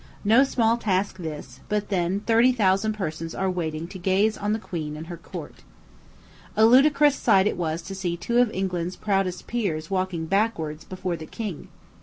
[0.25, 4.57] No small task this; but then thirty thousand persons are waiting to gaze on the
[4.57, 5.57] queen and her court.
[6.57, 11.15] A ludicrous sight it was to see two of England's proudest peers walking backward before
[11.17, 11.67] the queen.